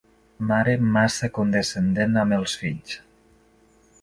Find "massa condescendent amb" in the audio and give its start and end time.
0.95-2.39